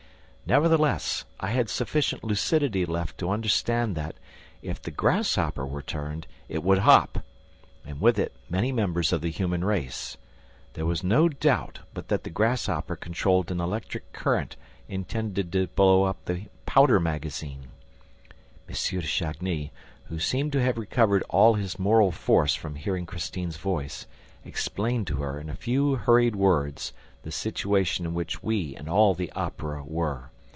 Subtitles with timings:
[0.43, 4.15] Nevertheless, I had sufficient lucidity left to understand that,
[4.61, 7.23] if the grasshopper were turned, it would hop...
[7.85, 10.17] and with it many members of the human race!
[10.73, 14.57] There was no doubt but that the grasshopper controlled an electric current
[14.89, 17.69] intended to blow up the powder magazine!
[18.67, 18.75] M.
[19.01, 19.71] de Chagny,
[20.09, 24.05] who seemed to have recovered all his moral force from hearing Christine's voice,
[24.43, 26.91] explained to her, in a few hurried words,
[27.23, 30.27] the situation in which we and all the Opera were.